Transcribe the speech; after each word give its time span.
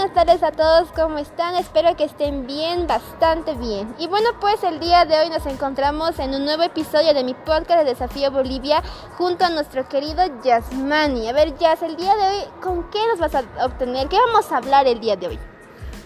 buenas 0.00 0.14
tardes 0.14 0.42
a 0.42 0.50
todos, 0.50 0.88
¿cómo 0.92 1.18
están? 1.18 1.56
Espero 1.56 1.94
que 1.94 2.04
estén 2.04 2.46
bien, 2.46 2.86
bastante 2.86 3.54
bien. 3.54 3.86
Y 3.98 4.06
bueno, 4.06 4.30
pues 4.40 4.64
el 4.64 4.80
día 4.80 5.04
de 5.04 5.18
hoy 5.18 5.28
nos 5.28 5.44
encontramos 5.44 6.18
en 6.18 6.34
un 6.34 6.46
nuevo 6.46 6.62
episodio 6.62 7.12
de 7.12 7.22
mi 7.22 7.34
podcast 7.34 7.80
de 7.80 7.84
Desafío 7.84 8.30
Bolivia 8.30 8.82
junto 9.18 9.44
a 9.44 9.50
nuestro 9.50 9.86
querido 9.90 10.22
Yasmani. 10.42 11.28
A 11.28 11.34
ver, 11.34 11.54
Yas, 11.58 11.82
el 11.82 11.96
día 11.96 12.14
de 12.16 12.22
hoy, 12.22 12.44
¿con 12.62 12.88
qué 12.90 12.98
nos 13.10 13.18
vas 13.18 13.34
a 13.34 13.66
obtener? 13.66 14.08
¿Qué 14.08 14.16
vamos 14.16 14.50
a 14.50 14.56
hablar 14.56 14.86
el 14.86 15.00
día 15.00 15.16
de 15.16 15.26
hoy? 15.26 15.38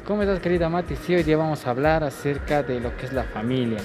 ¿Cómo 0.04 0.22
estás, 0.22 0.40
querida 0.40 0.68
Mati? 0.68 0.96
Sí, 0.96 1.14
hoy 1.14 1.22
día 1.22 1.36
vamos 1.36 1.64
a 1.64 1.70
hablar 1.70 2.02
acerca 2.02 2.64
de 2.64 2.80
lo 2.80 2.96
que 2.96 3.06
es 3.06 3.12
la 3.12 3.22
familia. 3.22 3.78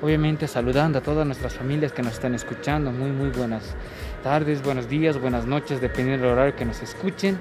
Obviamente 0.00 0.46
saludando 0.46 1.00
a 1.00 1.02
todas 1.02 1.26
nuestras 1.26 1.54
familias 1.54 1.92
que 1.92 2.02
nos 2.02 2.12
están 2.12 2.36
escuchando. 2.36 2.92
Muy, 2.92 3.10
muy 3.10 3.30
buenas 3.30 3.74
tardes, 4.22 4.62
buenos 4.62 4.88
días, 4.88 5.20
buenas 5.20 5.46
noches, 5.46 5.80
dependiendo 5.80 6.26
del 6.26 6.34
horario 6.34 6.54
que 6.54 6.64
nos 6.64 6.80
escuchen. 6.80 7.40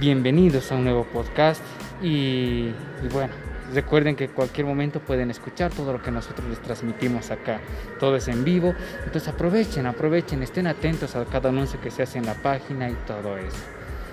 Bienvenidos 0.00 0.72
a 0.72 0.76
un 0.76 0.84
nuevo 0.84 1.04
podcast 1.04 1.62
y, 2.02 2.70
bueno, 3.12 3.32
recuerden 3.72 4.16
que 4.16 4.28
cualquier 4.28 4.66
momento 4.66 5.00
pueden 5.00 5.30
escuchar 5.30 5.70
todo 5.70 5.92
lo 5.92 6.02
que 6.02 6.10
nosotros 6.10 6.48
les 6.48 6.60
transmitimos 6.60 7.30
acá. 7.30 7.60
Todo 8.00 8.16
es 8.16 8.28
en 8.28 8.44
vivo, 8.44 8.74
entonces 9.04 9.28
aprovechen, 9.28 9.86
aprovechen, 9.86 10.42
estén 10.42 10.66
atentos 10.66 11.14
a 11.14 11.24
cada 11.24 11.50
anuncio 11.50 11.80
que 11.80 11.90
se 11.90 12.02
hace 12.02 12.18
en 12.18 12.26
la 12.26 12.34
página 12.34 12.90
y 12.90 12.94
todo 13.06 13.36
eso. 13.36 13.56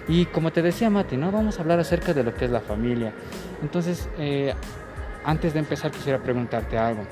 Y 0.08 0.26
como 0.26 0.52
te 0.52 0.62
decía 0.62 0.90
Mati, 0.90 1.18
¿no? 1.18 1.32
vamos 1.32 1.58
a 1.58 1.62
hablar 1.62 1.80
acerca 1.80 2.14
de 2.14 2.24
lo 2.24 2.34
que 2.34 2.46
es 2.46 2.52
la 2.52 2.62
familia. 2.62 3.14
Entonces, 3.62 4.10
eh, 4.18 4.54
antes 5.24 5.54
de 5.54 5.60
empezar 5.60 5.92
quisiera 5.92 6.20
preguntarte 6.20 6.78
algo. 6.78 7.04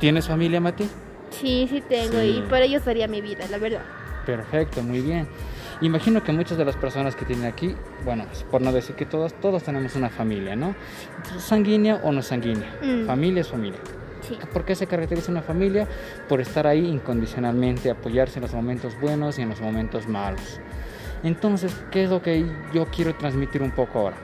¿Tienes 0.00 0.26
familia, 0.26 0.60
Mati? 0.60 0.88
Sí, 1.30 1.66
sí 1.70 1.82
tengo 1.88 2.22
y 2.22 2.42
por 2.48 2.58
ello 2.58 2.80
sería 2.80 3.08
mi 3.08 3.20
vida, 3.20 3.46
la 3.50 3.58
verdad. 3.58 3.82
Perfecto, 4.24 4.82
muy 4.82 5.00
bien. 5.00 5.28
Imagino 5.82 6.22
que 6.24 6.32
muchas 6.32 6.56
de 6.56 6.64
las 6.64 6.76
personas 6.76 7.16
que 7.16 7.24
tienen 7.26 7.44
aquí, 7.44 7.74
bueno, 8.04 8.24
por 8.50 8.62
no 8.62 8.72
decir 8.72 8.96
que 8.96 9.04
todas, 9.04 9.34
todos 9.34 9.62
tenemos 9.62 9.94
una 9.94 10.08
familia, 10.08 10.56
¿no? 10.56 10.74
Sanguínea 11.38 12.00
o 12.02 12.12
no 12.12 12.22
sanguínea. 12.22 12.74
Mm. 12.82 13.06
Familia 13.06 13.42
es 13.42 13.48
familia. 13.48 13.78
Sí. 14.26 14.38
¿Por 14.52 14.64
qué 14.64 14.74
se 14.74 14.86
caracteriza 14.86 15.30
una 15.30 15.42
familia? 15.42 15.86
Por 16.28 16.40
estar 16.40 16.66
ahí 16.66 16.86
incondicionalmente, 16.86 17.90
apoyarse 17.90 18.38
en 18.38 18.42
los 18.42 18.54
momentos 18.54 18.98
buenos 19.00 19.38
y 19.38 19.42
en 19.42 19.50
los 19.50 19.60
momentos 19.60 20.08
malos. 20.08 20.60
Entonces, 21.22 21.76
¿qué 21.90 22.04
es 22.04 22.10
lo 22.10 22.22
que 22.22 22.46
yo 22.72 22.86
quiero 22.86 23.14
transmitir 23.14 23.62
un 23.62 23.70
poco 23.70 23.98
ahora? 23.98 24.16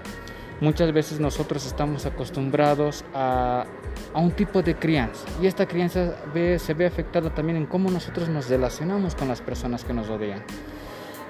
Muchas 0.61 0.93
veces 0.93 1.21
nosotros 1.21 1.67
estamos 1.67 2.07
acostumbrados 2.07 3.05
a, 3.13 3.67
a 4.15 4.19
un 4.19 4.31
tipo 4.31 4.63
de 4.63 4.75
crianza 4.75 5.27
y 5.43 5.47
esta 5.47 5.67
crianza 5.67 6.15
se 6.33 6.75
ve 6.75 6.87
afectada 6.87 7.35
también 7.35 7.57
en 7.57 7.67
cómo 7.67 7.91
nosotros 7.91 8.29
nos 8.29 8.49
relacionamos 8.49 9.15
con 9.15 9.29
las 9.29 9.41
personas 9.41 9.85
que 9.85 9.93
nos 9.93 10.07
rodean. 10.09 10.43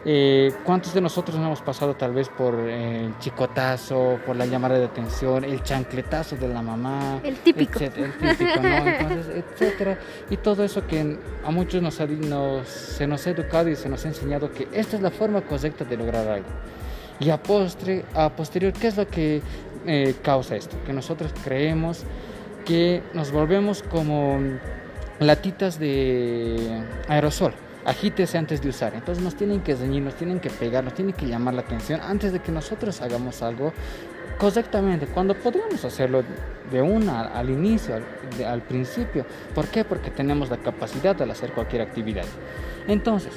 Eh, 0.05 0.53
¿Cuántos 0.64 0.95
de 0.95 1.00
nosotros 1.00 1.36
no 1.39 1.47
hemos 1.47 1.61
pasado 1.61 1.95
tal 1.95 2.12
vez 2.12 2.28
por 2.28 2.58
el 2.58 3.17
chicotazo, 3.20 4.19
por 4.27 4.34
la 4.34 4.47
llamada 4.47 4.77
de 4.77 4.86
atención, 4.86 5.45
el 5.45 5.62
chancletazo 5.62 6.36
de 6.36 6.48
la 6.48 6.61
mamá? 6.61 7.20
El 7.22 7.36
típico. 7.36 7.78
Etcétera, 7.78 8.12
el 8.20 8.36
típico, 8.36 8.61
¿no? 8.61 8.69
Entonces, 8.86 9.45
etcétera. 9.45 9.98
Y 10.28 10.36
todo 10.39 10.64
eso 10.64 10.84
que 10.86 11.19
a 11.45 11.50
muchos 11.53 11.80
nos, 11.80 12.00
nos, 12.00 12.69
se 12.69 13.06
nos 13.06 13.27
ha 13.27 13.30
educado 13.30 13.69
y 13.69 13.77
se 13.77 13.89
nos 13.89 14.05
ha 14.05 14.08
enseñado 14.08 14.50
que 14.50 14.67
esta 14.73 14.97
es 14.97 15.03
la 15.03 15.11
forma 15.11 15.41
correcta 15.42 15.84
de 15.84 15.97
lograr 15.97 16.27
algo. 16.27 16.48
Y 17.20 17.30
a, 17.30 17.41
postre, 17.41 18.05
a 18.14 18.30
posterior, 18.30 18.73
¿qué 18.73 18.89
es 18.89 18.97
lo 18.97 19.06
que 19.06 19.41
eh, 19.86 20.17
causa 20.23 20.56
esto? 20.56 20.77
Que 20.84 20.92
nosotros 20.92 21.33
creemos 21.45 22.03
que 22.64 23.03
nos 23.14 23.30
volvemos 23.30 23.84
como 23.84 24.41
latitas 25.20 25.78
de 25.78 26.83
aerosol 27.06 27.55
agítese 27.85 28.39
antes 28.39 28.61
de 28.63 28.69
usar. 28.69 28.95
Entonces 28.95 29.23
nos 29.23 29.35
tienen 29.35 29.61
que 29.61 29.77
ceñir, 29.77 30.03
nos 30.03 30.15
tienen 30.15 30.41
que 30.41 30.51
pegar, 30.51 30.85
nos 30.85 30.95
tienen 30.95 31.15
que 31.15 31.27
llamar 31.27 31.55
la 31.55 31.63
atención 31.63 32.01
antes 32.01 32.33
de 32.33 32.41
que 32.41 32.53
nosotros 32.53 33.01
hagamos 33.01 33.43
algo 33.43 33.73
correctamente, 34.39 35.07
cuando 35.07 35.35
podríamos 35.35 35.85
hacerlo 35.85 36.25
de 36.71 36.83
una 36.83 37.23
al 37.23 37.51
inicio, 37.51 37.95
al, 37.95 38.45
al 38.45 38.63
principio. 38.63 39.25
¿Por 39.55 39.67
qué? 39.69 39.85
Porque 39.85 40.11
tenemos 40.11 40.51
la 40.51 40.57
capacidad 40.57 41.15
de 41.15 41.31
hacer 41.31 41.53
cualquier 41.53 41.83
actividad. 41.83 42.25
Entonces, 42.89 43.33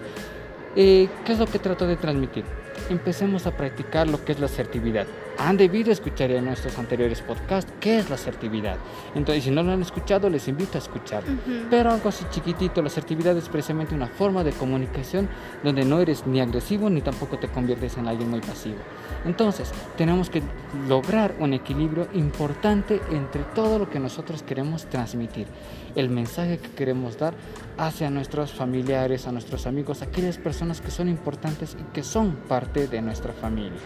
eh, 0.75 1.07
¿qué 1.23 1.33
es 1.33 1.39
lo 1.39 1.45
que 1.45 1.59
trato 1.59 1.85
de 1.87 1.95
transmitir? 1.95 2.43
Empecemos 2.89 3.45
a 3.47 3.51
practicar 3.51 4.07
lo 4.09 4.23
que 4.23 4.31
es 4.33 4.39
la 4.39 4.47
asertividad 4.47 5.05
han 5.37 5.57
debido 5.57 5.91
escuchar 5.91 6.31
en 6.31 6.45
nuestros 6.45 6.77
anteriores 6.77 7.21
podcasts 7.21 7.71
qué 7.79 7.99
es 7.99 8.09
la 8.09 8.15
asertividad. 8.15 8.77
Entonces, 9.15 9.43
si 9.43 9.51
no 9.51 9.63
lo 9.63 9.71
han 9.71 9.81
escuchado, 9.81 10.29
les 10.29 10.47
invito 10.47 10.77
a 10.77 10.81
escuchar. 10.81 11.23
Pero 11.69 11.91
algo 11.91 12.09
así 12.09 12.25
chiquitito, 12.29 12.81
la 12.81 12.87
asertividad 12.87 13.37
es 13.37 13.49
precisamente 13.49 13.95
una 13.95 14.07
forma 14.07 14.43
de 14.43 14.51
comunicación 14.51 15.29
donde 15.63 15.85
no 15.85 15.99
eres 15.99 16.25
ni 16.25 16.39
agresivo 16.39 16.89
ni 16.89 17.01
tampoco 17.01 17.37
te 17.37 17.47
conviertes 17.47 17.97
en 17.97 18.07
alguien 18.07 18.29
muy 18.29 18.41
pasivo. 18.41 18.77
Entonces, 19.25 19.71
tenemos 19.97 20.29
que 20.29 20.41
lograr 20.87 21.35
un 21.39 21.53
equilibrio 21.53 22.07
importante 22.13 23.01
entre 23.11 23.43
todo 23.43 23.79
lo 23.79 23.89
que 23.89 23.99
nosotros 23.99 24.43
queremos 24.43 24.85
transmitir, 24.85 25.47
el 25.95 26.09
mensaje 26.09 26.57
que 26.59 26.69
queremos 26.69 27.17
dar 27.17 27.33
hacia 27.77 28.09
nuestros 28.09 28.51
familiares, 28.51 29.27
a 29.27 29.31
nuestros 29.31 29.65
amigos, 29.67 30.01
a 30.01 30.05
aquellas 30.05 30.37
personas 30.37 30.81
que 30.81 30.91
son 30.91 31.09
importantes 31.09 31.75
y 31.79 31.83
que 31.93 32.03
son 32.03 32.35
parte 32.47 32.87
de 32.87 33.01
nuestra 33.01 33.33
familia. 33.33 33.79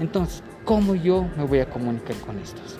Entonces, 0.00 0.42
¿cómo 0.68 0.94
yo 0.94 1.26
me 1.34 1.44
voy 1.44 1.60
a 1.60 1.70
comunicar 1.70 2.14
con 2.16 2.38
estos? 2.40 2.76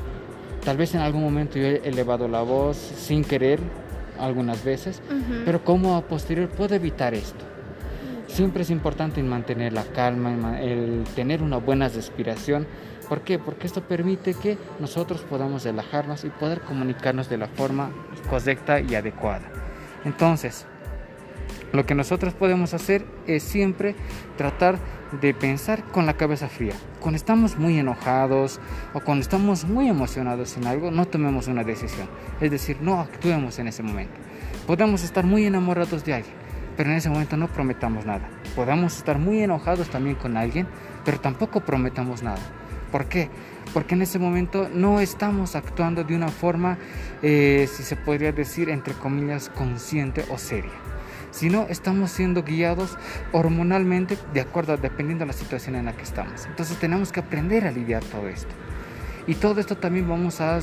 Tal 0.63 0.77
vez 0.77 0.95
en 0.95 1.01
algún 1.01 1.23
momento 1.23 1.59
yo 1.59 1.69
he 1.69 1.89
elevado 1.89 2.29
la 2.29 2.43
voz 2.43 2.77
sin 2.77 3.25
querer, 3.25 3.61
algunas 4.19 4.63
veces, 4.63 5.01
pero 5.47 5.65
¿cómo 5.65 5.97
a 5.97 6.03
posterior 6.03 6.51
puedo 6.51 6.75
evitar 6.75 7.15
esto? 7.15 7.47
Siempre 8.27 8.61
es 8.61 8.69
importante 8.69 9.23
mantener 9.23 9.73
la 9.73 9.85
calma, 9.85 10.61
el 10.61 11.05
tener 11.17 11.43
una 11.43 11.57
buena 11.57 11.89
respiración. 11.89 12.67
¿Por 13.09 13.23
qué? 13.23 13.39
Porque 13.39 13.67
esto 13.67 13.81
permite 13.81 14.35
que 14.35 14.59
nosotros 14.81 15.23
podamos 15.23 15.65
relajarnos 15.65 16.27
y 16.27 16.29
poder 16.29 16.61
comunicarnos 16.61 17.31
de 17.31 17.39
la 17.39 17.49
forma 17.49 17.91
correcta 18.29 18.81
y 18.81 18.97
adecuada. 18.97 19.51
Entonces, 20.05 20.67
lo 21.73 21.85
que 21.85 21.95
nosotros 21.95 22.35
podemos 22.35 22.73
hacer 22.75 23.05
es 23.27 23.43
siempre 23.43 23.95
tratar 24.37 24.79
de 25.21 25.35
pensar 25.35 25.85
con 25.85 26.07
la 26.07 26.17
cabeza 26.17 26.49
fría. 26.49 26.75
Cuando 27.01 27.17
estamos 27.17 27.59
muy 27.59 27.79
enojados 27.79 28.61
o 28.95 29.01
cuando 29.01 29.23
estamos 29.23 29.65
muy 29.65 29.89
emocionados 29.89 30.57
en 30.57 30.67
algo, 30.67 30.91
no 30.91 31.07
tomemos 31.07 31.47
una 31.47 31.65
decisión. 31.65 32.09
Es 32.41 32.51
decir, 32.51 32.79
no 32.81 33.01
actuemos 33.01 33.59
en 33.59 33.69
ese 33.69 33.83
momento. 33.83 34.15
Podemos 34.67 35.03
estar 35.03 35.25
muy 35.25 35.45
enamorados 35.45 36.05
de 36.05 36.15
alguien, 36.15 36.35
pero 36.77 36.91
en 36.91 36.97
ese 36.97 37.11
momento 37.11 37.37
no 37.37 37.49
prometamos 37.49 38.07
nada. 38.07 38.29
Podemos 38.55 38.97
estar 38.97 39.19
muy 39.19 39.43
enojados 39.43 39.89
también 39.89 40.17
con 40.17 40.37
alguien, 40.37 40.67
pero 41.05 41.21
tampoco 41.21 41.61
prometamos 41.61 42.23
nada. 42.23 42.41
¿Por 42.93 43.07
qué? 43.07 43.29
Porque 43.75 43.95
en 43.95 44.03
ese 44.03 44.19
momento 44.19 44.69
no 44.73 45.01
estamos 45.01 45.55
actuando 45.55 46.05
de 46.05 46.17
una 46.17 46.29
forma, 46.29 46.79
eh, 47.23 47.69
si 47.71 47.83
se 47.83 47.97
podría 47.97 48.33
decir, 48.33 48.71
entre 48.71 48.95
comillas, 48.95 49.51
consciente 49.51 50.25
o 50.31 50.39
seria 50.39 50.73
sino 51.31 51.67
estamos 51.69 52.11
siendo 52.11 52.43
guiados 52.43 52.97
hormonalmente 53.33 54.17
de 54.33 54.41
acuerdo, 54.41 54.77
dependiendo 54.77 55.25
de 55.25 55.29
la 55.29 55.33
situación 55.33 55.77
en 55.77 55.87
la 55.87 55.93
que 55.93 56.03
estamos. 56.03 56.47
Entonces 56.47 56.79
tenemos 56.79 57.13
que 57.13 57.21
aprender 57.21 57.67
a 57.67 57.71
lidiar 57.71 58.03
todo 58.05 58.29
esto. 58.29 58.55
Y 59.27 59.35
todo 59.35 59.61
esto 59.61 59.77
también 59.77 60.09
vamos 60.09 60.41
a, 60.41 60.59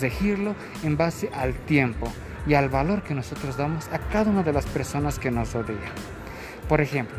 regirlo 0.00 0.56
en 0.82 0.96
base 0.96 1.30
al 1.32 1.54
tiempo 1.54 2.12
y 2.46 2.54
al 2.54 2.68
valor 2.68 3.02
que 3.02 3.14
nosotros 3.14 3.56
damos 3.56 3.88
a 3.92 3.98
cada 3.98 4.30
una 4.30 4.42
de 4.42 4.52
las 4.52 4.66
personas 4.66 5.18
que 5.18 5.30
nos 5.30 5.52
rodean. 5.52 5.78
Por 6.68 6.80
ejemplo, 6.80 7.16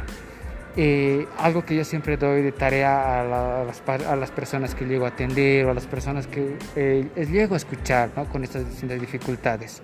eh, 0.76 1.28
algo 1.38 1.64
que 1.64 1.76
yo 1.76 1.86
siempre 1.86 2.18
doy 2.18 2.42
de 2.42 2.52
tarea 2.52 3.22
a, 3.22 3.64
las, 3.64 3.82
a, 3.82 4.36
personas 4.36 4.76
que 4.76 4.86
llego 4.86 5.06
a 5.06 5.10
atender 5.10 5.66
o 5.66 5.72
a 5.72 5.74
las 5.74 5.86
personas 5.86 6.28
que 6.28 6.58
eh, 6.76 7.08
llego 7.30 7.54
a 7.54 7.58
escuchar 7.58 8.12
con 8.30 8.44
estas 8.44 8.68
distintas 8.68 9.00
dificultades. 9.00 9.82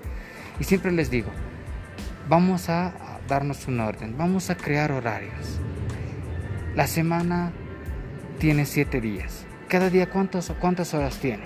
Y 0.60 0.66
siempre 0.66 0.92
les 0.92 1.10
digo, 1.10 1.30
vamos 2.30 2.70
a 2.70 3.20
darnos 3.28 3.68
un 3.68 3.80
orden, 3.80 4.18
vamos 4.18 4.50
a 4.50 4.58
crear 4.58 4.92
horarios. 4.92 5.60
La 6.76 6.88
semana 6.88 7.52
tiene 8.40 8.66
7 8.66 9.02
días. 9.02 9.46
Cada 9.68 9.90
día 9.90 10.10
cuántas 10.10 10.94
horas 10.94 11.18
tiene? 11.18 11.44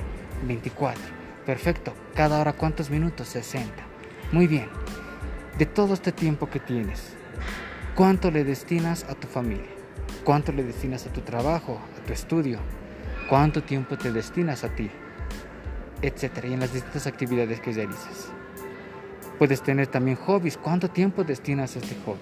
24. 0.48 1.01
Perfecto. 1.45 1.94
Cada 2.16 2.39
hora 2.39 2.54
cuántos 2.54 2.89
minutos? 2.89 3.28
60. 3.30 3.72
Muy 4.31 4.48
bien. 4.48 4.69
De 5.57 5.66
todo 5.66 5.94
este 5.94 6.12
tiempo 6.12 6.50
que 6.50 6.60
tienes, 6.60 7.13
¿cuánto 7.95 8.31
le 8.31 8.44
destinas 8.44 9.04
a 9.06 9.16
tu 9.16 9.27
familia? 9.27 9.69
¿Cuánto 10.24 10.51
le 10.51 10.63
destinas 10.63 11.06
a 11.07 11.13
tu 11.13 11.22
trabajo, 11.22 11.80
a 12.00 12.06
tu 12.06 12.13
estudio? 12.13 12.60
¿Cuánto 13.30 13.63
tiempo 13.63 13.98
te 13.98 14.12
destinas 14.12 14.63
a 14.63 14.69
ti? 14.69 14.89
Etcétera. 16.01 16.48
Y 16.48 16.54
en 16.54 16.60
las 16.60 16.74
distintas 16.74 17.07
actividades 17.07 17.60
que 17.60 17.72
realizas. 17.72 18.31
Puedes 19.41 19.63
tener 19.63 19.88
también 19.88 20.17
hobbies. 20.17 20.55
¿Cuánto 20.55 20.88
tiempo 20.88 21.23
destinas 21.23 21.75
a 21.75 21.79
este 21.79 21.95
hobby? 22.05 22.19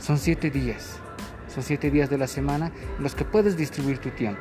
Son 0.00 0.16
siete 0.16 0.50
días. 0.50 0.98
Son 1.46 1.62
siete 1.62 1.90
días 1.90 2.08
de 2.08 2.16
la 2.16 2.26
semana 2.26 2.72
en 2.96 3.02
los 3.02 3.14
que 3.14 3.26
puedes 3.26 3.54
distribuir 3.54 3.98
tu 3.98 4.08
tiempo. 4.08 4.40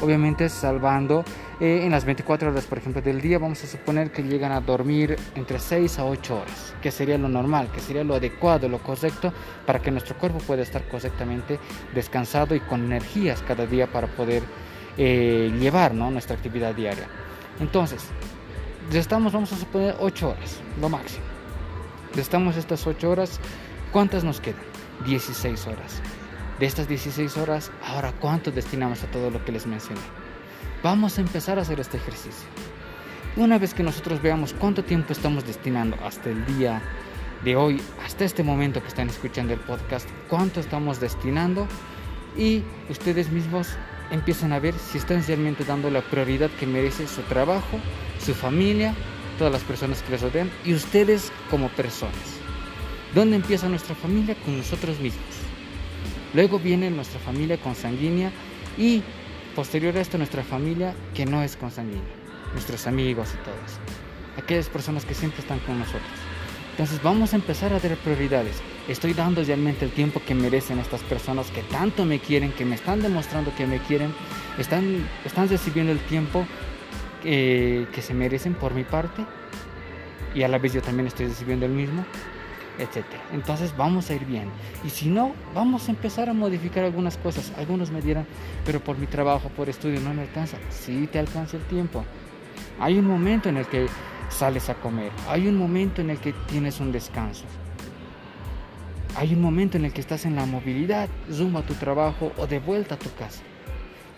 Obviamente 0.00 0.48
salvando 0.48 1.24
eh, 1.58 1.80
en 1.82 1.90
las 1.90 2.04
24 2.04 2.52
horas, 2.52 2.66
por 2.66 2.78
ejemplo, 2.78 3.02
del 3.02 3.20
día, 3.20 3.40
vamos 3.40 3.64
a 3.64 3.66
suponer 3.66 4.12
que 4.12 4.22
llegan 4.22 4.52
a 4.52 4.60
dormir 4.60 5.16
entre 5.34 5.58
6 5.58 5.98
a 5.98 6.04
8 6.04 6.36
horas, 6.36 6.72
que 6.80 6.92
sería 6.92 7.18
lo 7.18 7.28
normal, 7.28 7.68
que 7.74 7.80
sería 7.80 8.04
lo 8.04 8.14
adecuado, 8.14 8.68
lo 8.68 8.78
correcto, 8.78 9.32
para 9.66 9.82
que 9.82 9.90
nuestro 9.90 10.16
cuerpo 10.16 10.38
pueda 10.38 10.62
estar 10.62 10.86
correctamente 10.86 11.58
descansado 11.96 12.54
y 12.54 12.60
con 12.60 12.84
energías 12.84 13.42
cada 13.42 13.66
día 13.66 13.90
para 13.90 14.06
poder 14.06 14.44
eh, 14.96 15.52
llevar 15.58 15.94
nuestra 15.94 16.36
actividad 16.36 16.76
diaria. 16.76 17.08
Entonces, 17.58 18.06
estamos, 18.92 19.32
vamos 19.32 19.52
a 19.52 19.56
suponer, 19.56 19.96
8 20.00 20.28
horas, 20.28 20.60
lo 20.80 20.88
máximo. 20.88 21.24
Estamos 22.16 22.56
estas 22.56 22.86
8 22.86 23.10
horas, 23.10 23.40
¿cuántas 23.92 24.24
nos 24.24 24.40
quedan? 24.40 24.60
16 25.06 25.66
horas. 25.66 26.00
De 26.58 26.66
estas 26.66 26.88
16 26.88 27.36
horas, 27.38 27.72
ahora 27.84 28.12
cuánto 28.12 28.50
destinamos 28.50 29.02
a 29.02 29.06
todo 29.06 29.30
lo 29.30 29.44
que 29.44 29.52
les 29.52 29.66
mencioné. 29.66 30.00
Vamos 30.82 31.18
a 31.18 31.20
empezar 31.20 31.58
a 31.58 31.62
hacer 31.62 31.80
este 31.80 31.96
ejercicio. 31.96 32.46
Una 33.36 33.58
vez 33.58 33.72
que 33.72 33.82
nosotros 33.82 34.20
veamos 34.20 34.52
cuánto 34.52 34.84
tiempo 34.84 35.12
estamos 35.12 35.46
destinando 35.46 35.96
hasta 36.04 36.28
el 36.28 36.44
día 36.44 36.82
de 37.44 37.56
hoy, 37.56 37.80
hasta 38.04 38.24
este 38.24 38.42
momento 38.42 38.82
que 38.82 38.88
están 38.88 39.08
escuchando 39.08 39.54
el 39.54 39.60
podcast, 39.60 40.08
cuánto 40.28 40.60
estamos 40.60 41.00
destinando 41.00 41.66
y 42.36 42.62
ustedes 42.90 43.30
mismos 43.30 43.68
empiezan 44.12 44.52
a 44.52 44.60
ver 44.60 44.74
si 44.74 44.98
están 44.98 45.24
realmente 45.26 45.64
dando 45.64 45.90
la 45.90 46.02
prioridad 46.02 46.50
que 46.50 46.66
merece 46.66 47.08
su 47.08 47.22
trabajo, 47.22 47.78
su 48.24 48.34
familia, 48.34 48.94
todas 49.38 49.52
las 49.52 49.62
personas 49.62 50.02
que 50.02 50.12
les 50.12 50.20
rodean 50.20 50.50
y 50.64 50.74
ustedes 50.74 51.32
como 51.50 51.68
personas. 51.70 52.14
¿Dónde 53.14 53.36
empieza 53.36 53.68
nuestra 53.68 53.94
familia? 53.94 54.36
Con 54.44 54.58
nosotros 54.58 55.00
mismos. 55.00 55.24
Luego 56.34 56.58
viene 56.58 56.90
nuestra 56.90 57.18
familia 57.20 57.56
consanguínea 57.56 58.30
y 58.78 59.02
posterior 59.56 59.96
a 59.96 60.00
esto 60.00 60.18
nuestra 60.18 60.42
familia 60.42 60.94
que 61.14 61.26
no 61.26 61.42
es 61.42 61.56
consanguínea, 61.56 62.02
nuestros 62.52 62.86
amigos 62.86 63.30
y 63.34 63.44
todos. 63.44 64.42
Aquellas 64.42 64.68
personas 64.68 65.04
que 65.04 65.14
siempre 65.14 65.40
están 65.40 65.58
con 65.60 65.78
nosotros. 65.78 66.02
Entonces 66.70 67.02
vamos 67.02 67.32
a 67.32 67.36
empezar 67.36 67.72
a 67.72 67.80
dar 67.80 67.96
prioridades. 67.96 68.62
Estoy 68.88 69.12
dando 69.12 69.44
realmente 69.44 69.84
el 69.84 69.92
tiempo 69.92 70.20
que 70.26 70.34
merecen 70.34 70.80
estas 70.80 71.02
personas 71.02 71.50
que 71.50 71.62
tanto 71.62 72.04
me 72.04 72.18
quieren, 72.18 72.52
que 72.52 72.64
me 72.64 72.74
están 72.74 73.00
demostrando 73.00 73.54
que 73.54 73.66
me 73.66 73.78
quieren. 73.78 74.12
Están, 74.58 75.06
están 75.24 75.48
recibiendo 75.48 75.92
el 75.92 76.00
tiempo 76.00 76.44
eh, 77.24 77.86
que 77.94 78.02
se 78.02 78.12
merecen 78.12 78.54
por 78.54 78.74
mi 78.74 78.82
parte. 78.82 79.24
Y 80.34 80.42
a 80.42 80.48
la 80.48 80.58
vez 80.58 80.72
yo 80.72 80.82
también 80.82 81.06
estoy 81.06 81.26
recibiendo 81.26 81.64
el 81.66 81.72
mismo, 81.72 82.04
etc. 82.78 83.04
Entonces 83.32 83.76
vamos 83.76 84.10
a 84.10 84.14
ir 84.14 84.24
bien. 84.24 84.50
Y 84.84 84.90
si 84.90 85.08
no, 85.08 85.32
vamos 85.54 85.86
a 85.88 85.92
empezar 85.92 86.28
a 86.28 86.32
modificar 86.32 86.84
algunas 86.84 87.16
cosas. 87.18 87.52
Algunos 87.56 87.90
me 87.92 88.02
dirán, 88.02 88.26
pero 88.64 88.80
por 88.80 88.98
mi 88.98 89.06
trabajo, 89.06 89.48
por 89.50 89.68
estudio, 89.68 90.00
no 90.00 90.12
me 90.12 90.22
alcanza. 90.22 90.56
Sí 90.70 91.08
te 91.12 91.20
alcanza 91.20 91.56
el 91.56 91.62
tiempo. 91.64 92.04
Hay 92.80 92.98
un 92.98 93.06
momento 93.06 93.48
en 93.48 93.58
el 93.58 93.66
que 93.66 93.86
sales 94.28 94.68
a 94.70 94.74
comer. 94.74 95.12
Hay 95.28 95.46
un 95.46 95.56
momento 95.56 96.00
en 96.00 96.10
el 96.10 96.18
que 96.18 96.32
tienes 96.48 96.80
un 96.80 96.90
descanso. 96.90 97.44
Hay 99.16 99.34
un 99.34 99.42
momento 99.42 99.76
en 99.76 99.84
el 99.84 99.92
que 99.92 100.00
estás 100.00 100.24
en 100.24 100.36
la 100.36 100.46
movilidad, 100.46 101.08
rumbo 101.28 101.58
a 101.58 101.62
tu 101.62 101.74
trabajo 101.74 102.32
o 102.38 102.46
de 102.46 102.58
vuelta 102.58 102.94
a 102.94 102.98
tu 102.98 103.12
casa. 103.14 103.42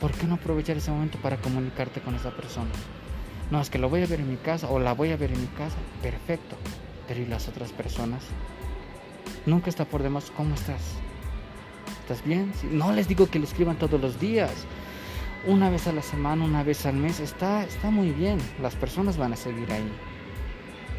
¿Por 0.01 0.13
qué 0.13 0.27
no 0.27 0.35
aprovechar 0.35 0.77
ese 0.77 0.91
momento 0.91 1.19
para 1.19 1.37
comunicarte 1.37 2.01
con 2.01 2.15
esa 2.15 2.31
persona? 2.31 2.71
No, 3.51 3.61
es 3.61 3.71
que 3.71 3.79
lo 3.79 3.89
voy 3.89 4.03
a 4.03 4.07
ver 4.07 4.21
en 4.21 4.31
mi 4.31 4.37
casa 4.37 4.69
o 4.69 4.79
la 4.79 4.95
voy 4.95 5.11
a 5.11 5.17
ver 5.17 5.33
en 5.33 5.41
mi 5.41 5.49
casa. 5.49 5.77
Perfecto. 6.01 6.57
Pero 7.09 7.21
¿y 7.21 7.27
las 7.27 7.49
otras 7.49 7.73
personas? 7.73 8.23
Nunca 9.47 9.69
está 9.69 9.85
por 9.85 10.03
demás 10.03 10.33
cómo 10.37 10.55
estás. 10.55 10.83
¿Estás 12.01 12.25
bien? 12.25 12.53
No 12.71 12.93
les 12.93 13.09
digo 13.09 13.29
que 13.29 13.39
le 13.39 13.47
escriban 13.47 13.77
todos 13.77 14.01
los 14.01 14.21
días 14.21 14.53
una 15.47 15.69
vez 15.69 15.87
a 15.87 15.93
la 15.93 16.03
semana, 16.03 16.45
una 16.45 16.63
vez 16.63 16.87
al 16.87 16.95
mes, 16.95 17.21
está, 17.21 17.65
está 17.65 17.91
muy 17.91 18.11
bien. 18.13 18.39
Las 18.63 18.75
personas 18.77 19.17
van 19.17 19.33
a 19.33 19.37
seguir 19.37 19.71
ahí. 19.73 19.91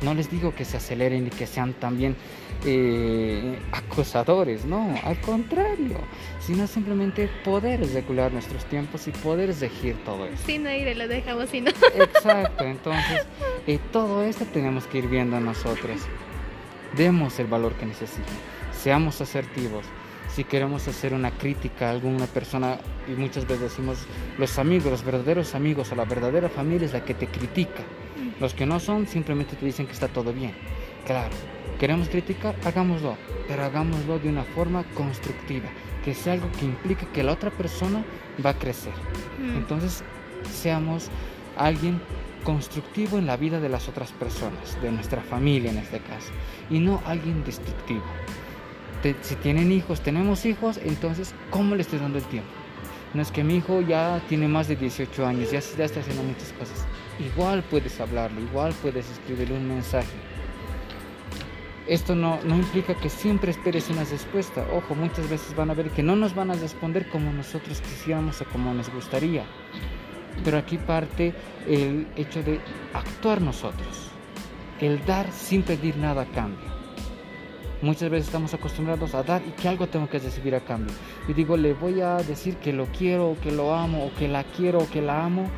No 0.05 0.13
les 0.13 0.29
digo 0.29 0.53
que 0.53 0.65
se 0.65 0.77
aceleren 0.77 1.25
y 1.25 1.29
que 1.31 1.47
sean 1.47 1.73
también 1.73 2.15
eh, 2.63 3.57
acosadores, 3.71 4.63
no, 4.63 4.93
al 5.03 5.19
contrario, 5.19 5.97
sino 6.39 6.67
simplemente 6.67 7.27
poder 7.43 7.79
regular 7.91 8.31
nuestros 8.31 8.65
tiempos 8.65 9.07
y 9.07 9.11
poder 9.11 9.51
regir 9.59 9.95
todo 10.05 10.27
esto. 10.27 10.45
Sin 10.45 10.67
aire 10.67 10.93
lo 10.93 11.07
dejamos, 11.07 11.49
si 11.49 11.61
no. 11.61 11.71
Exacto, 11.71 12.63
entonces 12.65 13.25
eh, 13.65 13.79
todo 13.91 14.23
esto 14.23 14.45
tenemos 14.53 14.85
que 14.85 14.99
ir 14.99 15.07
viendo 15.07 15.39
nosotros. 15.39 15.99
Demos 16.95 17.39
el 17.39 17.47
valor 17.47 17.73
que 17.73 17.87
necesiten, 17.87 18.35
seamos 18.79 19.19
asertivos, 19.21 19.85
si 20.35 20.43
queremos 20.43 20.87
hacer 20.87 21.15
una 21.15 21.31
crítica 21.31 21.87
a 21.87 21.91
alguna 21.91 22.27
persona, 22.27 22.77
y 23.07 23.19
muchas 23.19 23.47
veces 23.47 23.71
decimos, 23.71 23.97
los 24.37 24.59
amigos, 24.59 24.91
los 24.91 25.03
verdaderos 25.03 25.55
amigos 25.55 25.91
o 25.91 25.95
la 25.95 26.05
verdadera 26.05 26.47
familia 26.47 26.85
es 26.85 26.93
la 26.93 27.03
que 27.03 27.15
te 27.15 27.25
critica. 27.25 27.81
Los 28.39 28.53
que 28.53 28.65
no 28.65 28.79
son 28.79 29.07
simplemente 29.07 29.55
te 29.55 29.65
dicen 29.65 29.85
que 29.85 29.93
está 29.93 30.07
todo 30.07 30.33
bien. 30.33 30.53
Claro, 31.05 31.33
queremos 31.79 32.09
criticar, 32.09 32.55
hagámoslo, 32.65 33.17
pero 33.47 33.63
hagámoslo 33.63 34.19
de 34.19 34.29
una 34.29 34.43
forma 34.43 34.83
constructiva, 34.95 35.69
que 36.03 36.13
sea 36.13 36.33
algo 36.33 36.51
que 36.59 36.65
implique 36.65 37.07
que 37.07 37.23
la 37.23 37.33
otra 37.33 37.51
persona 37.51 38.03
va 38.43 38.51
a 38.51 38.59
crecer. 38.59 38.93
Entonces, 39.39 40.03
seamos 40.51 41.09
alguien 41.57 42.01
constructivo 42.43 43.17
en 43.17 43.25
la 43.25 43.37
vida 43.37 43.59
de 43.59 43.69
las 43.69 43.87
otras 43.87 44.11
personas, 44.11 44.79
de 44.81 44.91
nuestra 44.91 45.21
familia 45.21 45.71
en 45.71 45.77
este 45.77 45.99
caso, 45.99 46.31
y 46.69 46.79
no 46.79 47.01
alguien 47.05 47.43
destructivo 47.43 48.03
si 49.21 49.35
tienen 49.35 49.71
hijos, 49.71 50.01
tenemos 50.01 50.45
hijos, 50.45 50.79
entonces, 50.83 51.35
¿cómo 51.51 51.75
le 51.75 51.81
estoy 51.81 51.99
dando 51.99 52.17
el 52.17 52.23
tiempo? 52.25 52.49
No 53.13 53.21
es 53.21 53.31
que 53.31 53.43
mi 53.43 53.57
hijo 53.57 53.81
ya 53.81 54.21
tiene 54.27 54.47
más 54.47 54.67
de 54.67 54.75
18 54.75 55.25
años, 55.25 55.51
ya, 55.51 55.59
ya 55.59 55.85
está 55.85 55.99
haciendo 55.99 56.23
muchas 56.23 56.51
cosas. 56.53 56.85
Igual 57.19 57.63
puedes 57.63 57.99
hablarle, 58.01 58.41
igual 58.41 58.73
puedes 58.81 59.09
escribirle 59.09 59.55
un 59.55 59.67
mensaje. 59.67 60.09
Esto 61.87 62.15
no, 62.15 62.39
no 62.43 62.55
implica 62.55 62.95
que 62.95 63.09
siempre 63.09 63.51
esperes 63.51 63.89
una 63.89 64.03
respuesta. 64.03 64.65
Ojo, 64.73 64.95
muchas 64.95 65.29
veces 65.29 65.55
van 65.55 65.69
a 65.69 65.75
ver 65.75 65.91
que 65.91 66.03
no 66.03 66.15
nos 66.15 66.33
van 66.33 66.51
a 66.51 66.55
responder 66.55 67.07
como 67.09 67.31
nosotros 67.31 67.79
quisiéramos 67.79 68.41
o 68.41 68.45
como 68.45 68.73
nos 68.73 68.89
gustaría. 68.89 69.45
Pero 70.43 70.57
aquí 70.57 70.77
parte 70.77 71.33
el 71.67 72.07
hecho 72.15 72.43
de 72.43 72.59
actuar 72.93 73.39
nosotros. 73.39 74.09
El 74.81 75.05
dar 75.05 75.31
sin 75.31 75.63
pedir 75.63 75.95
nada 75.95 76.23
a 76.23 76.25
cambio. 76.25 76.75
Muchas 77.81 78.09
veces 78.09 78.27
estamos 78.27 78.53
acostumbrados 78.53 79.13
a 79.13 79.21
dar 79.23 79.43
y 79.47 79.51
que 79.51 79.67
algo 79.67 79.87
tengo 79.87 80.09
que 80.09 80.17
recibir 80.17 80.55
a 80.55 80.61
cambio. 80.61 80.93
Y 81.27 81.33
digo, 81.33 81.55
le 81.55 81.73
voy 81.73 82.01
a 82.01 82.15
decir 82.17 82.57
que 82.57 82.73
lo 82.73 82.87
quiero, 82.87 83.29
o 83.29 83.39
que 83.39 83.51
lo 83.51 83.75
amo, 83.75 84.05
o 84.05 84.13
que 84.17 84.27
la 84.27 84.43
quiero, 84.43 84.79
o 84.79 84.89
que 84.89 85.01
la 85.01 85.23
amo, 85.23 85.49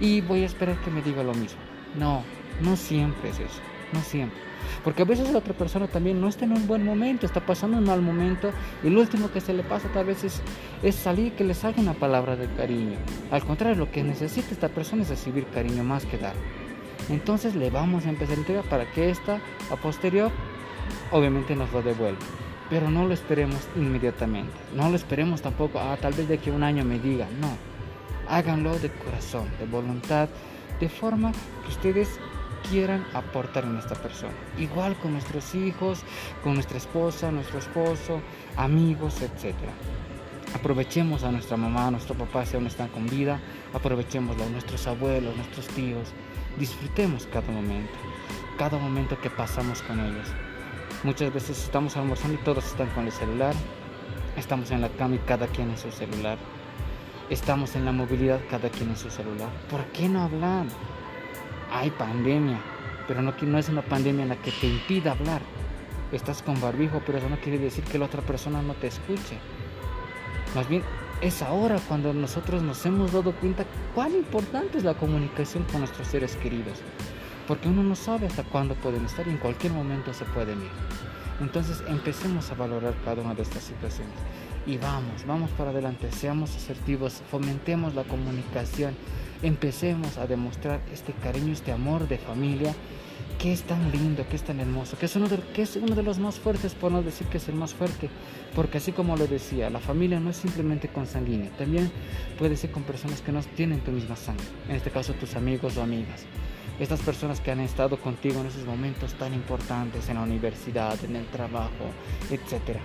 y 0.00 0.20
voy 0.20 0.42
a 0.42 0.46
esperar 0.46 0.80
que 0.80 0.90
me 0.90 1.02
diga 1.02 1.22
lo 1.22 1.34
mismo. 1.34 1.60
No, 1.96 2.22
no 2.62 2.76
siempre 2.76 3.30
es 3.30 3.38
eso, 3.40 3.60
no 3.92 4.00
siempre. 4.00 4.48
Porque 4.84 5.02
a 5.02 5.04
veces 5.04 5.30
la 5.30 5.38
otra 5.38 5.54
persona 5.54 5.86
también 5.86 6.20
no 6.20 6.28
está 6.28 6.44
en 6.44 6.52
un 6.52 6.66
buen 6.66 6.84
momento, 6.84 7.26
está 7.26 7.44
pasando 7.44 7.78
un 7.78 7.84
mal 7.84 8.02
momento 8.02 8.50
y 8.82 8.90
lo 8.90 9.00
último 9.00 9.30
que 9.30 9.40
se 9.40 9.52
le 9.52 9.62
pasa 9.62 9.88
tal 9.88 10.06
vez 10.06 10.24
es, 10.24 10.42
es 10.82 10.94
salir 10.94 11.32
que 11.32 11.44
le 11.44 11.54
salga 11.54 11.80
una 11.80 11.94
palabra 11.94 12.36
de 12.36 12.46
cariño. 12.54 12.98
Al 13.30 13.44
contrario, 13.44 13.76
lo 13.76 13.90
que 13.90 14.02
necesita 14.02 14.48
esta 14.50 14.68
persona 14.68 15.02
es 15.02 15.08
recibir 15.08 15.46
cariño 15.46 15.84
más 15.84 16.04
que 16.04 16.18
dar. 16.18 16.34
Entonces 17.08 17.54
le 17.54 17.70
vamos 17.70 18.06
a 18.06 18.10
empezar 18.10 18.36
a 18.36 18.40
entregar 18.40 18.64
para 18.64 18.90
que 18.92 19.10
esta 19.10 19.40
a 19.70 19.76
posterior 19.76 20.30
obviamente 21.10 21.54
nos 21.54 21.72
lo 21.72 21.82
devuelve. 21.82 22.18
Pero 22.70 22.90
no 22.90 23.06
lo 23.06 23.14
esperemos 23.14 23.60
inmediatamente. 23.76 24.52
No 24.74 24.90
lo 24.90 24.96
esperemos 24.96 25.40
tampoco, 25.40 25.78
ah, 25.78 25.96
tal 26.00 26.12
vez 26.12 26.28
de 26.28 26.38
que 26.38 26.50
un 26.50 26.62
año 26.62 26.84
me 26.84 26.98
diga. 26.98 27.26
No. 27.40 27.67
Háganlo 28.28 28.78
de 28.78 28.90
corazón, 28.90 29.48
de 29.58 29.66
voluntad, 29.66 30.28
de 30.80 30.88
forma 30.88 31.32
que 31.62 31.68
ustedes 31.68 32.20
quieran 32.68 33.06
aportar 33.14 33.64
en 33.64 33.76
esta 33.78 33.94
persona. 33.94 34.34
Igual 34.58 34.96
con 34.98 35.12
nuestros 35.12 35.54
hijos, 35.54 36.00
con 36.42 36.54
nuestra 36.54 36.78
esposa, 36.78 37.30
nuestro 37.30 37.58
esposo, 37.58 38.20
amigos, 38.56 39.22
etc. 39.22 39.54
Aprovechemos 40.54 41.24
a 41.24 41.32
nuestra 41.32 41.56
mamá, 41.56 41.88
a 41.88 41.90
nuestro 41.90 42.14
papá 42.14 42.44
si 42.46 42.56
aún 42.56 42.66
están 42.66 42.88
con 42.88 43.06
vida. 43.06 43.40
Aprovechemos 43.72 44.40
a 44.40 44.48
nuestros 44.48 44.86
abuelos, 44.86 45.36
nuestros 45.36 45.66
tíos. 45.68 46.08
Disfrutemos 46.58 47.26
cada 47.26 47.50
momento, 47.50 47.92
cada 48.58 48.78
momento 48.78 49.20
que 49.20 49.30
pasamos 49.30 49.82
con 49.82 50.00
ellos. 50.00 50.28
Muchas 51.04 51.32
veces 51.32 51.62
estamos 51.62 51.96
almorzando 51.96 52.34
y 52.34 52.44
todos 52.44 52.66
están 52.66 52.88
con 52.90 53.06
el 53.06 53.12
celular. 53.12 53.54
Estamos 54.36 54.70
en 54.70 54.80
la 54.80 54.88
cama 54.88 55.16
y 55.16 55.18
cada 55.18 55.46
quien 55.46 55.70
en 55.70 55.78
su 55.78 55.90
celular. 55.90 56.38
Estamos 57.30 57.76
en 57.76 57.84
la 57.84 57.92
movilidad 57.92 58.40
cada 58.50 58.70
quien 58.70 58.88
en 58.88 58.96
su 58.96 59.10
celular. 59.10 59.50
¿Por 59.70 59.84
qué 59.92 60.08
no 60.08 60.22
hablar? 60.22 60.64
Hay 61.70 61.90
pandemia, 61.90 62.58
pero 63.06 63.20
no, 63.20 63.34
no 63.42 63.58
es 63.58 63.68
una 63.68 63.82
pandemia 63.82 64.22
en 64.22 64.30
la 64.30 64.36
que 64.36 64.50
te 64.50 64.66
impida 64.66 65.12
hablar. 65.12 65.42
Estás 66.10 66.42
con 66.42 66.58
barbijo, 66.58 67.02
pero 67.04 67.18
eso 67.18 67.28
no 67.28 67.38
quiere 67.38 67.58
decir 67.58 67.84
que 67.84 67.98
la 67.98 68.06
otra 68.06 68.22
persona 68.22 68.62
no 68.62 68.72
te 68.72 68.86
escuche. 68.86 69.38
Más 70.54 70.66
bien, 70.70 70.82
es 71.20 71.42
ahora 71.42 71.78
cuando 71.86 72.14
nosotros 72.14 72.62
nos 72.62 72.86
hemos 72.86 73.12
dado 73.12 73.32
cuenta 73.32 73.66
cuán 73.94 74.14
importante 74.14 74.78
es 74.78 74.84
la 74.84 74.94
comunicación 74.94 75.64
con 75.64 75.80
nuestros 75.80 76.08
seres 76.08 76.34
queridos 76.36 76.78
porque 77.48 77.66
uno 77.66 77.82
no 77.82 77.96
sabe 77.96 78.26
hasta 78.26 78.44
cuándo 78.44 78.74
pueden 78.74 79.06
estar 79.06 79.26
y 79.26 79.30
en 79.30 79.38
cualquier 79.38 79.72
momento 79.72 80.12
se 80.12 80.26
pueden 80.26 80.60
ir. 80.60 80.70
Entonces 81.40 81.82
empecemos 81.88 82.50
a 82.50 82.54
valorar 82.54 82.94
cada 83.06 83.22
una 83.22 83.34
de 83.34 83.42
estas 83.42 83.62
situaciones 83.62 84.14
y 84.68 84.76
vamos, 84.76 85.24
vamos 85.26 85.50
para 85.52 85.70
adelante, 85.70 86.12
seamos 86.12 86.54
asertivos, 86.54 87.22
fomentemos 87.30 87.94
la 87.94 88.04
comunicación, 88.04 88.94
empecemos 89.42 90.18
a 90.18 90.26
demostrar 90.26 90.80
este 90.92 91.14
cariño, 91.14 91.54
este 91.54 91.72
amor 91.72 92.06
de 92.06 92.18
familia 92.18 92.74
que 93.38 93.50
es 93.52 93.62
tan 93.62 93.90
lindo, 93.90 94.28
que 94.28 94.36
es 94.36 94.42
tan 94.42 94.60
hermoso, 94.60 94.98
que 94.98 95.06
es, 95.06 95.16
uno 95.16 95.26
de, 95.26 95.38
que 95.54 95.62
es 95.62 95.76
uno 95.76 95.94
de 95.94 96.02
los 96.02 96.18
más 96.18 96.38
fuertes, 96.38 96.74
por 96.74 96.92
no 96.92 97.02
decir 97.02 97.26
que 97.28 97.38
es 97.38 97.48
el 97.48 97.54
más 97.54 97.72
fuerte, 97.72 98.10
porque 98.54 98.76
así 98.76 98.92
como 98.92 99.16
lo 99.16 99.26
decía, 99.26 99.70
la 99.70 99.78
familia 99.78 100.20
no 100.20 100.28
es 100.28 100.36
simplemente 100.36 100.88
consanguínea, 100.88 101.50
también 101.56 101.90
puede 102.38 102.54
ser 102.56 102.70
con 102.70 102.82
personas 102.82 103.22
que 103.22 103.32
no 103.32 103.40
tienen 103.42 103.80
tu 103.80 103.90
misma 103.90 104.16
sangre, 104.16 104.44
en 104.68 104.76
este 104.76 104.90
caso 104.90 105.14
tus 105.14 105.34
amigos 105.34 105.78
o 105.78 105.82
amigas. 105.82 106.26
Estas 106.78 107.00
personas 107.00 107.40
que 107.40 107.50
han 107.50 107.60
estado 107.60 107.98
contigo 107.98 108.40
en 108.40 108.46
esos 108.46 108.66
momentos 108.66 109.14
tan 109.14 109.32
importantes 109.32 110.08
en 110.10 110.16
la 110.16 110.22
universidad, 110.22 111.02
en 111.04 111.16
el 111.16 111.26
trabajo, 111.26 111.86
etc. 112.30 112.78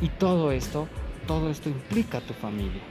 Y 0.00 0.08
todo 0.08 0.52
esto, 0.52 0.88
todo 1.26 1.50
esto 1.50 1.68
implica 1.68 2.18
a 2.18 2.20
tu 2.20 2.34
familia 2.34 2.82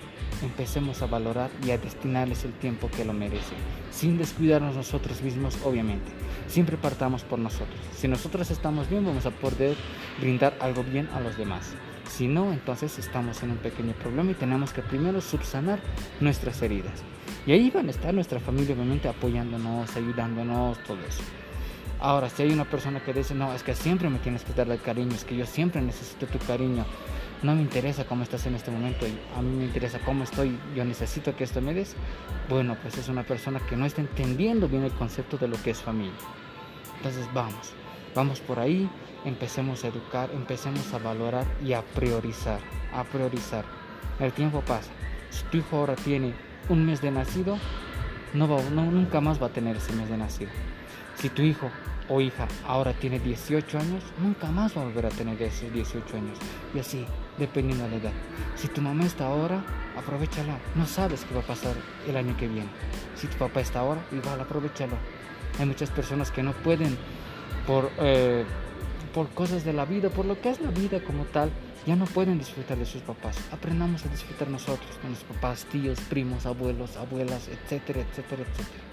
empecemos 0.43 1.01
a 1.01 1.07
valorar 1.07 1.49
y 1.65 1.71
a 1.71 1.77
destinarles 1.77 2.43
el 2.43 2.53
tiempo 2.53 2.89
que 2.95 3.05
lo 3.05 3.13
merecen, 3.13 3.57
sin 3.91 4.17
descuidarnos 4.17 4.75
nosotros 4.75 5.21
mismos, 5.21 5.57
obviamente. 5.63 6.11
Siempre 6.47 6.77
partamos 6.77 7.23
por 7.23 7.39
nosotros. 7.39 7.79
Si 7.95 8.07
nosotros 8.07 8.49
estamos 8.51 8.89
bien, 8.89 9.05
vamos 9.05 9.25
a 9.25 9.31
poder 9.31 9.75
brindar 10.19 10.55
algo 10.59 10.83
bien 10.83 11.09
a 11.13 11.19
los 11.19 11.37
demás. 11.37 11.73
Si 12.09 12.27
no, 12.27 12.53
entonces 12.53 12.97
estamos 12.99 13.43
en 13.43 13.51
un 13.51 13.57
pequeño 13.57 13.93
problema 13.93 14.31
y 14.31 14.35
tenemos 14.35 14.71
que 14.71 14.81
primero 14.81 15.19
subsanar 15.21 15.79
nuestras 16.21 16.61
heridas. 16.61 17.03
Y 17.45 17.51
ahí 17.51 17.69
van 17.69 17.87
a 17.87 17.91
estar 17.91 18.13
nuestra 18.13 18.39
familia, 18.39 18.75
obviamente, 18.75 19.09
apoyándonos, 19.09 19.95
ayudándonos, 19.95 20.81
todo 20.83 20.99
eso. 21.05 21.23
Ahora, 21.99 22.29
si 22.29 22.43
hay 22.43 22.51
una 22.51 22.65
persona 22.65 22.99
que 23.03 23.11
dice, 23.11 23.33
no, 23.33 23.53
es 23.53 23.63
que 23.63 23.73
siempre 23.73 24.07
me 24.09 24.19
tienes 24.19 24.43
que 24.43 24.53
dar 24.53 24.69
el 24.69 24.79
cariño, 24.79 25.15
es 25.15 25.25
que 25.25 25.35
yo 25.35 25.47
siempre 25.47 25.81
necesito 25.81 26.27
tu 26.27 26.37
cariño, 26.37 26.85
no 27.41 27.55
me 27.55 27.61
interesa 27.61 28.05
cómo 28.05 28.21
estás 28.21 28.45
en 28.45 28.53
este 28.53 28.69
momento, 28.69 29.07
a 29.35 29.41
mí 29.41 29.55
me 29.55 29.65
interesa 29.65 29.99
cómo 30.05 30.23
estoy, 30.23 30.59
yo 30.75 30.85
necesito 30.85 31.35
que 31.35 31.43
esto 31.43 31.59
me 31.59 31.73
des, 31.73 31.95
bueno, 32.49 32.77
pues 32.83 32.99
es 32.99 33.09
una 33.09 33.23
persona 33.23 33.59
que 33.59 33.75
no 33.75 33.85
está 33.85 34.01
entendiendo 34.01 34.67
bien 34.67 34.83
el 34.83 34.91
concepto 34.91 35.37
de 35.37 35.47
lo 35.47 35.61
que 35.63 35.71
es 35.71 35.81
familia. 35.81 36.13
Entonces 36.97 37.27
vamos, 37.33 37.73
vamos 38.13 38.41
por 38.41 38.59
ahí, 38.59 38.87
empecemos 39.25 39.83
a 39.83 39.87
educar, 39.87 40.29
empecemos 40.33 40.93
a 40.93 40.99
valorar 40.99 41.45
y 41.65 41.73
a 41.73 41.81
priorizar, 41.81 42.59
a 42.93 43.03
priorizar. 43.03 43.65
El 44.19 44.31
tiempo 44.33 44.61
pasa. 44.61 44.91
Si 45.31 45.43
tu 45.45 45.57
hijo 45.57 45.77
ahora 45.77 45.95
tiene 45.95 46.33
un 46.69 46.85
mes 46.85 47.01
de 47.01 47.11
nacido, 47.11 47.57
no, 48.33 48.47
va, 48.47 48.61
no 48.71 48.85
nunca 48.85 49.19
más 49.21 49.41
va 49.41 49.47
a 49.47 49.51
tener 49.51 49.77
ese 49.77 49.93
mes 49.93 50.09
de 50.09 50.17
nacido. 50.17 50.51
Si 51.15 51.29
tu 51.29 51.41
hijo 51.41 51.69
o 52.09 52.21
hija 52.21 52.47
ahora 52.65 52.93
tiene 52.93 53.19
18 53.19 53.77
años, 53.77 54.03
nunca 54.19 54.47
más 54.47 54.75
va 54.77 54.81
a 54.81 54.85
volver 54.85 55.05
a 55.05 55.09
tener 55.09 55.41
esos 55.41 55.71
18 55.71 56.17
años. 56.17 56.37
Y 56.73 56.79
así, 56.79 57.05
dependiendo 57.37 57.83
de 57.85 57.89
la 57.91 57.95
edad. 57.97 58.13
Si 58.55 58.67
tu 58.67 58.81
mamá 58.81 59.05
está 59.05 59.27
ahora, 59.27 59.63
aprovechala. 59.97 60.57
No 60.75 60.85
sabes 60.85 61.25
qué 61.25 61.33
va 61.33 61.41
a 61.41 61.47
pasar 61.47 61.73
el 62.07 62.15
año 62.15 62.35
que 62.37 62.47
viene. 62.47 62.69
Si 63.15 63.27
tu 63.27 63.37
papá 63.37 63.61
está 63.61 63.79
ahora, 63.79 64.01
igual 64.11 64.39
aprovechalo. 64.39 64.95
Hay 65.59 65.65
muchas 65.65 65.89
personas 65.89 66.31
que 66.31 66.43
no 66.43 66.53
pueden, 66.53 66.97
por, 67.65 67.91
eh, 67.99 68.45
por 69.13 69.29
cosas 69.29 69.63
de 69.63 69.73
la 69.73 69.85
vida, 69.85 70.09
por 70.09 70.25
lo 70.25 70.39
que 70.39 70.49
es 70.49 70.61
la 70.61 70.71
vida 70.71 71.01
como 71.03 71.25
tal, 71.25 71.51
ya 71.85 71.95
no 71.95 72.05
pueden 72.05 72.37
disfrutar 72.37 72.77
de 72.77 72.85
sus 72.85 73.01
papás. 73.01 73.37
Aprendamos 73.51 74.05
a 74.05 74.09
disfrutar 74.09 74.49
nosotros, 74.49 74.97
con 75.01 75.11
nuestros 75.11 75.35
papás, 75.35 75.65
tíos, 75.65 75.99
primos, 76.01 76.45
abuelos, 76.45 76.97
abuelas, 76.97 77.47
etcétera, 77.47 78.01
etcétera, 78.01 78.43
etcétera. 78.43 78.83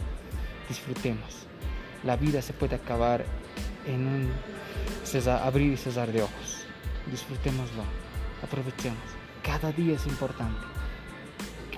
Disfrutemos 0.69 1.45
la 2.05 2.17
vida 2.17 2.43
se 2.43 2.53
puede 2.53 2.77
acabar 2.77 3.25
en 3.87 4.07
un 4.07 4.31
abrir 5.43 5.73
y 5.73 5.77
cesar 5.77 6.11
de 6.13 6.23
ojos. 6.23 6.65
Disfrutémoslo, 7.11 7.83
aprovechemos. 8.43 8.99
Cada 9.43 9.73
día 9.73 9.95
es 9.95 10.07
importante. 10.07 10.61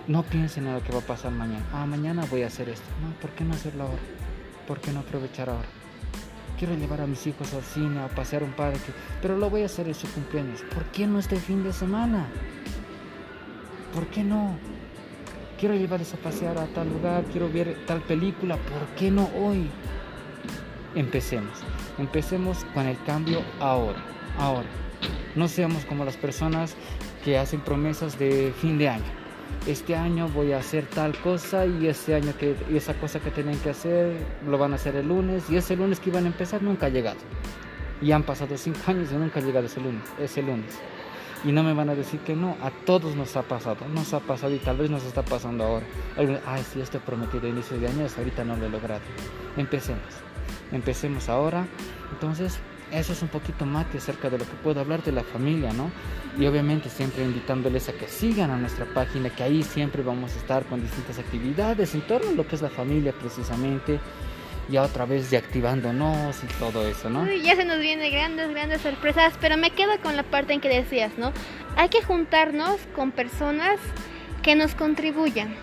No 0.06 0.23
piensen 0.23 0.66
en 0.66 0.75
lo 0.75 0.83
que 0.83 0.92
va 0.92 1.00
a 1.00 1.02
pasar 1.02 1.33
mañana. 1.33 1.66
Ah, 1.73 1.85
mañana 1.85 2.25
voy 2.30 2.42
a 2.42 2.47
hacer 2.47 2.68
esto. 2.68 2.87
No, 3.02 3.12
¿por 3.21 3.30
qué 3.30 3.45
no 3.45 3.54
hacerlo 3.54 3.85
ahora? 3.85 4.02
¿Por 4.66 4.80
qué 4.80 4.92
no 4.92 5.00
aprovechar 5.00 5.50
ahora? 5.50 5.68
Quiero 6.59 6.75
llevar 6.75 7.00
a 7.02 7.06
mis 7.06 7.26
hijos 7.26 7.52
al 7.52 7.62
cine, 7.62 8.00
a 8.00 8.09
pasear 8.09 8.42
un 8.42 8.52
parque, 8.52 8.92
pero 9.21 9.37
lo 9.37 9.50
voy 9.50 9.62
a 9.62 9.66
hacer 9.66 9.88
en 9.88 9.95
su 9.95 10.09
cumpleaños. 10.12 10.62
¿Por 10.73 10.85
qué 10.87 11.06
no 11.06 11.18
este 11.18 11.37
fin 11.37 11.62
de 11.62 11.73
semana? 11.73 12.26
¿Por 13.92 14.06
qué 14.06 14.23
no? 14.23 14.56
Quiero 15.59 15.75
llevarles 15.75 16.14
a 16.14 16.18
pasear 16.18 16.56
a 16.59 16.66
tal 16.66 16.88
lugar, 16.88 17.25
quiero 17.25 17.50
ver 17.50 17.85
tal 17.87 18.00
película. 18.00 18.56
¿Por 18.56 18.87
qué 18.97 19.11
no 19.11 19.28
hoy? 19.37 19.68
Empecemos. 20.96 21.52
Empecemos 21.98 22.64
con 22.74 22.86
el 22.86 23.00
cambio 23.04 23.42
ahora, 23.60 24.02
ahora. 24.38 24.68
No 25.36 25.46
seamos 25.46 25.84
como 25.84 26.04
las 26.04 26.16
personas 26.16 26.74
que 27.24 27.38
hacen 27.38 27.60
promesas 27.60 28.18
de 28.18 28.52
fin 28.60 28.78
de 28.78 28.88
año. 28.88 29.04
Este 29.66 29.94
año 29.94 30.28
voy 30.28 30.52
a 30.52 30.58
hacer 30.58 30.86
tal 30.86 31.16
cosa 31.20 31.66
y 31.66 31.86
ese 31.86 32.14
año 32.14 32.32
que 32.38 32.56
y 32.70 32.76
esa 32.76 32.94
cosa 32.94 33.20
que 33.20 33.30
tienen 33.30 33.58
que 33.58 33.70
hacer 33.70 34.16
lo 34.46 34.58
van 34.58 34.72
a 34.72 34.76
hacer 34.76 34.96
el 34.96 35.08
lunes 35.08 35.44
y 35.50 35.56
ese 35.56 35.76
lunes 35.76 36.00
que 36.00 36.10
iban 36.10 36.24
a 36.24 36.28
empezar 36.28 36.62
nunca 36.62 36.86
ha 36.86 36.88
llegado. 36.88 37.18
Y 38.00 38.12
han 38.12 38.22
pasado 38.22 38.56
cinco 38.56 38.80
años 38.86 39.10
y 39.12 39.14
nunca 39.14 39.40
ha 39.40 39.42
llegado 39.42 39.66
ese 39.66 39.80
lunes, 39.80 40.02
ese 40.18 40.42
lunes. 40.42 40.78
Y 41.44 41.52
no 41.52 41.62
me 41.62 41.74
van 41.74 41.90
a 41.90 41.94
decir 41.94 42.20
que 42.20 42.34
no, 42.34 42.56
a 42.62 42.70
todos 42.70 43.14
nos 43.14 43.36
ha 43.36 43.42
pasado, 43.42 43.86
nos 43.94 44.14
ha 44.14 44.20
pasado 44.20 44.54
y 44.54 44.58
tal 44.58 44.78
vez 44.78 44.90
nos 44.90 45.04
está 45.04 45.22
pasando 45.22 45.64
ahora. 45.64 45.86
Ay, 46.46 46.64
si 46.72 46.80
esto 46.80 46.98
prometido 46.98 47.46
a 47.46 47.50
inicio 47.50 47.78
de 47.78 47.86
año, 47.86 48.06
ahorita 48.16 48.42
no 48.42 48.56
lo 48.56 48.66
he 48.66 48.70
logrado. 48.70 49.02
Empecemos 49.56 50.26
empecemos 50.73 51.28
ahora. 51.28 51.66
Entonces, 52.12 52.58
eso 52.92 53.12
es 53.12 53.23
un 53.23 53.28
poquito 53.28 53.66
más 53.66 53.87
que 53.87 53.99
acerca 53.99 54.30
de 54.30 54.38
lo 54.38 54.44
que 54.44 54.54
puedo 54.62 54.80
hablar 54.80 55.02
de 55.02 55.12
la 55.12 55.25
familia, 55.25 55.73
¿no? 55.73 55.90
Y 56.38 56.46
obviamente 56.46 56.88
siempre 56.88 57.25
invitándoles 57.25 57.88
a 57.88 57.92
que 57.92 58.06
sigan 58.06 58.50
a 58.50 58.56
nuestra 58.56 58.87
página, 58.87 59.30
que 59.30 59.42
ahí 59.42 59.62
siempre 59.62 60.02
vamos 60.02 60.35
a 60.35 60.38
estar 60.38 60.64
con 60.66 60.80
distintas 60.80 61.18
actividades 61.18 61.94
en 61.94 62.02
torno 62.02 62.30
a 62.30 62.32
lo 62.32 62.46
que 62.46 62.54
es 62.54 62.62
la 62.62 62.70
familia 62.70 63.12
precisamente. 63.12 63.99
Ya 64.68 64.82
otra 64.82 65.04
vez 65.04 65.30
de 65.30 65.37
activándonos 65.37 66.42
y 66.42 66.46
todo 66.58 66.88
eso, 66.88 67.08
¿no? 67.08 67.25
ya 67.32 67.54
se 67.54 67.64
nos 67.64 67.78
vienen 67.78 68.11
grandes, 68.11 68.50
grandes 68.50 68.80
sorpresas, 68.80 69.35
pero 69.40 69.56
me 69.56 69.70
quedo 69.70 69.92
con 70.02 70.16
la 70.16 70.25
parte 70.25 70.54
en 70.54 70.61
que 70.61 70.68
decías, 70.68 71.12
¿no? 71.18 71.32
Hay 71.76 71.88
que 71.88 72.02
juntarnos 72.02 72.80
con 72.96 73.12
personas 73.12 73.78
que 74.42 74.56
nos 74.56 74.75
contribuyan, 74.75 75.54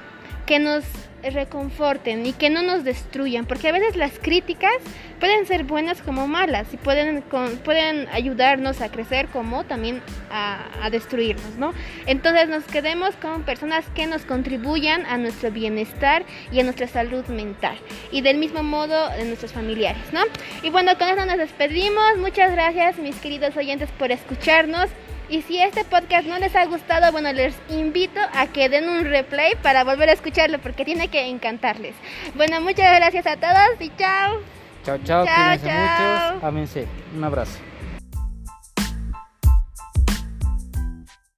que 0.46 0.60
nos 0.60 0.86
reconforten 1.32 2.26
y 2.26 2.34
que 2.34 2.50
no 2.50 2.62
nos 2.62 2.84
destruyan, 2.84 3.46
porque 3.46 3.70
a 3.70 3.72
veces 3.72 3.96
las 3.96 4.20
críticas 4.20 4.74
pueden 5.20 5.46
ser 5.46 5.64
buenas 5.64 6.02
como 6.02 6.28
malas 6.28 6.74
y 6.74 6.78
pueden, 6.78 7.22
pueden 7.64 8.08
ayudarnos 8.10 8.82
a 8.82 8.90
crecer 8.90 9.28
como 9.28 9.64
también 9.64 10.02
a, 10.30 10.66
a, 10.82 10.90
destruirnos, 10.90 11.56
¿no? 11.58 11.74
Entonces 12.06 12.50
nos 12.50 12.66
quedemos 12.66 13.16
con 13.16 13.44
personas 13.44 13.86
que 13.96 14.06
nos 14.06 14.26
contribuyan 14.26 15.06
a 15.06 15.18
nuestro 15.18 15.52
bienestar 15.52 16.26
y 16.52 16.60
a 16.60 16.64
nuestra 16.64 16.88
salud 16.88 17.26
mental 17.28 17.78
y 18.12 18.22
del 18.22 18.38
mismo 18.38 18.64
modo 18.64 19.10
de 19.12 19.26
nuestros 19.26 19.54
familiares, 19.54 20.04
¿no? 20.12 20.22
Y 20.62 20.70
bueno, 20.70 20.98
con 20.98 21.08
eso 21.08 21.26
nos 21.26 21.38
despedimos. 21.38 22.18
Muchas 22.18 22.52
gracias 22.52 22.98
mis 22.98 23.16
queridos 23.18 23.56
oyentes 23.56 23.90
por 23.92 24.12
escucharnos. 24.12 24.90
Y 25.34 25.42
si 25.42 25.60
este 25.60 25.84
podcast 25.84 26.28
no 26.28 26.38
les 26.38 26.56
ha 26.56 26.64
gustado, 26.68 27.12
bueno, 27.12 27.34
les 27.34 27.56
invito 27.68 28.20
a 28.36 28.46
que 28.46 28.70
den 28.70 28.88
un 28.88 29.04
replay 29.04 29.56
para 29.64 29.84
volver 29.84 30.10
a 30.10 30.14
escucharlo 30.14 30.60
porque 30.60 30.86
tiene 30.86 31.08
que 31.08 31.28
encantarles. 31.28 31.96
Bueno, 32.36 32.62
muchas 32.62 32.96
gracias 33.00 33.26
a 33.26 33.38
todos 33.38 33.82
y 33.82 33.90
chao. 33.98 34.42
Chao, 34.86 35.00
chao, 35.04 35.26
chao 35.26 35.58
chao. 35.58 36.36
mucho. 36.36 36.46
Ámense. 36.46 36.88
Un 37.18 37.24
abrazo. 37.24 37.73